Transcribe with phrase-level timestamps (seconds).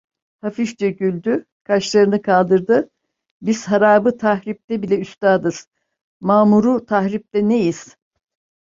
[0.41, 2.89] Hafifçe güldü, kaşlarını kaldırdı:
[3.41, 5.67] "Biz harabı tahripte bile üstadız,
[6.21, 7.97] mamuru tahripte neyiz?"